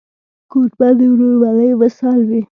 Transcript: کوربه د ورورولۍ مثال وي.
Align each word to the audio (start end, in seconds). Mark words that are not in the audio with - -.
کوربه 0.51 0.89
د 0.97 0.99
ورورولۍ 1.11 1.69
مثال 1.81 2.19
وي. 2.29 2.41